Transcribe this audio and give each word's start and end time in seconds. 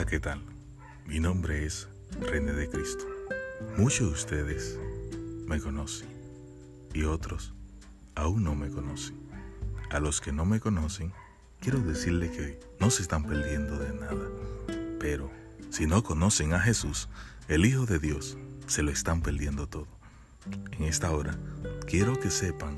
¿qué 0.00 0.18
tal? 0.18 0.40
Mi 1.06 1.20
nombre 1.20 1.66
es 1.66 1.86
René 2.18 2.54
de 2.54 2.68
Cristo. 2.68 3.04
Muchos 3.76 4.08
de 4.08 4.14
ustedes 4.14 4.78
me 5.46 5.60
conocen 5.60 6.08
y 6.94 7.04
otros 7.04 7.52
aún 8.14 8.42
no 8.42 8.54
me 8.54 8.70
conocen. 8.70 9.16
A 9.90 10.00
los 10.00 10.22
que 10.22 10.32
no 10.32 10.46
me 10.46 10.60
conocen, 10.60 11.12
quiero 11.60 11.78
decirles 11.78 12.30
que 12.30 12.58
no 12.80 12.90
se 12.90 13.02
están 13.02 13.24
perdiendo 13.24 13.78
de 13.78 13.92
nada. 13.92 14.28
Pero 14.98 15.30
si 15.68 15.86
no 15.86 16.02
conocen 16.02 16.54
a 16.54 16.60
Jesús, 16.60 17.10
el 17.48 17.66
Hijo 17.66 17.84
de 17.84 17.98
Dios, 17.98 18.38
se 18.66 18.82
lo 18.82 18.90
están 18.90 19.20
perdiendo 19.20 19.68
todo. 19.68 19.88
En 20.72 20.84
esta 20.84 21.10
hora, 21.10 21.38
quiero 21.86 22.18
que 22.18 22.30
sepan, 22.30 22.76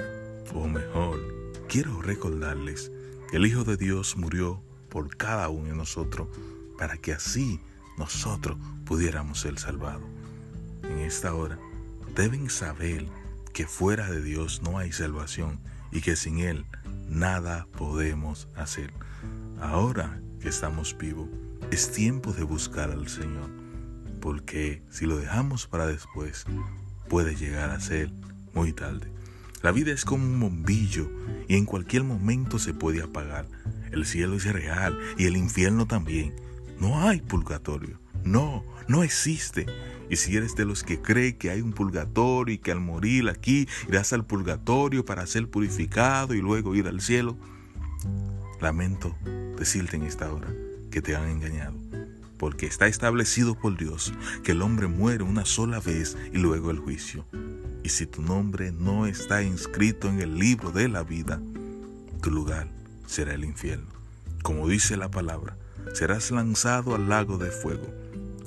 o 0.53 0.67
mejor, 0.67 1.21
quiero 1.69 2.02
recordarles 2.02 2.91
que 3.30 3.37
el 3.37 3.46
Hijo 3.46 3.62
de 3.62 3.77
Dios 3.77 4.16
murió 4.16 4.60
por 4.91 5.16
cada 5.16 5.49
uno 5.49 5.69
de 5.69 5.77
nosotros 5.77 6.27
para 6.78 6.96
que 6.96 7.12
así 7.12 7.60
nosotros 7.98 8.59
pudiéramos 8.84 9.41
ser 9.41 9.59
salvados. 9.59 10.09
En 10.82 10.98
esta 11.01 11.34
hora 11.34 11.59
deben 12.15 12.51
saber 12.51 13.06
que 13.52 13.66
fuera 13.66 14.10
de 14.10 14.23
Dios 14.23 14.62
no 14.62 14.79
hay 14.79 14.92
salvación 14.92 15.60
y 15.92 16.01
que 16.01 16.16
sin 16.16 16.38
Él 16.38 16.66
nada 17.09 17.66
podemos 17.79 18.48
hacer. 18.56 18.92
Ahora 19.60 20.20
que 20.41 20.48
estamos 20.48 20.96
vivos, 20.98 21.29
es 21.70 21.91
tiempo 21.92 22.32
de 22.32 22.42
buscar 22.42 22.91
al 22.91 23.09
Señor, 23.09 23.51
porque 24.20 24.82
si 24.91 25.06
lo 25.06 25.16
dejamos 25.16 25.66
para 25.66 25.87
después, 25.87 26.45
puede 27.09 27.37
llegar 27.37 27.70
a 27.70 27.80
ser 27.80 28.12
muy 28.52 28.73
tarde. 28.73 29.12
La 29.62 29.73
vida 29.73 29.93
es 29.93 30.04
como 30.04 30.27
un 30.27 30.41
bombillo 30.41 31.10
y 31.48 31.56
en 31.56 31.65
cualquier 31.65 32.04
momento 32.04 32.59
se 32.59 32.74
puede 32.74 33.02
apagar. 33.02 33.46
El 33.93 34.04
cielo 34.04 34.37
es 34.37 34.45
real 34.45 34.99
y 35.16 35.24
el 35.24 35.37
infierno 35.37 35.87
también. 35.87 36.34
No 36.79 37.01
hay 37.01 37.21
purgatorio. 37.21 37.99
No, 38.25 38.65
no 38.89 39.03
existe. 39.03 39.67
Y 40.11 40.17
si 40.17 40.37
eres 40.37 40.55
de 40.55 40.65
los 40.65 40.83
que 40.83 41.01
cree 41.01 41.37
que 41.37 41.51
hay 41.51 41.61
un 41.61 41.73
purgatorio 41.73 42.55
y 42.55 42.59
que 42.59 42.73
al 42.73 42.80
morir 42.80 43.29
aquí 43.29 43.69
irás 43.89 44.13
al 44.13 44.27
purgatorio 44.27 45.05
para 45.05 45.27
ser 45.27 45.49
purificado 45.49 46.35
y 46.35 46.41
luego 46.41 46.75
ir 46.75 46.87
al 46.89 47.01
cielo, 47.01 47.37
lamento 48.61 49.17
decirte 49.57 49.97
en 49.97 50.05
esta 50.05 50.33
hora 50.33 50.49
que 50.91 51.02
te 51.02 51.17
han 51.17 51.29
engañado. 51.29 51.75
Porque 52.39 52.67
está 52.67 52.87
establecido 52.87 53.55
por 53.55 53.77
Dios 53.77 54.13
que 54.43 54.52
el 54.52 54.63
hombre 54.63 54.87
muere 54.87 55.25
una 55.25 55.45
sola 55.45 55.80
vez 55.80 56.17
y 56.33 56.39
luego 56.39 56.71
el 56.71 56.79
juicio. 56.79 57.25
Y 57.83 57.91
si 57.91 58.07
tu 58.07 58.23
nombre 58.23 58.73
no 58.73 59.07
está 59.07 59.43
inscrito 59.43 60.09
en 60.09 60.21
el 60.21 60.39
libro 60.39 60.71
de 60.71 60.89
la 60.89 61.02
vida, 61.02 61.41
tu 62.23 62.30
lugar 62.30 62.69
será 63.07 63.35
el 63.35 63.45
infierno. 63.45 63.87
Como 64.43 64.69
dice 64.69 64.97
la 64.97 65.11
palabra, 65.11 65.56
serás 65.93 66.31
lanzado 66.31 66.94
al 66.94 67.09
lago 67.09 67.38
de 67.38 67.50
fuego. 67.50 67.93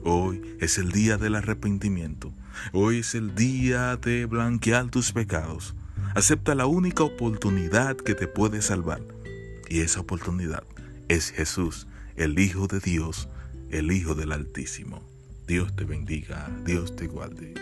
Hoy 0.04 0.56
es 0.60 0.78
el 0.78 0.92
día 0.92 1.18
del 1.18 1.36
arrepentimiento. 1.36 2.34
Hoy 2.74 3.00
es 3.00 3.14
el 3.16 3.36
día 3.36 3.98
de 3.98 4.26
blanquear 4.26 4.90
tus 4.90 5.12
pecados. 5.12 5.76
Acepta 6.16 6.56
la 6.56 6.66
única 6.66 7.04
oportunidad 7.04 7.98
que 7.98 8.16
te 8.16 8.28
puede 8.28 8.62
salvar. 8.62 9.02
Y 9.70 9.82
esa 9.82 10.00
oportunidad 10.00 10.64
es 11.08 11.32
Jesús, 11.32 11.88
el 12.16 12.40
Hijo 12.40 12.68
de 12.68 12.80
Dios, 12.80 13.30
el 13.70 13.92
Hijo 13.92 14.16
del 14.16 14.32
Altísimo. 14.32 15.04
Dios 15.46 15.76
te 15.76 15.84
bendiga, 15.84 16.50
Dios 16.66 16.96
te 16.96 17.08
guarde. 17.08 17.54